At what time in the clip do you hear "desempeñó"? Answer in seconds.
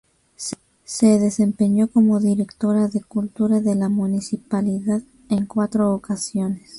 1.19-1.87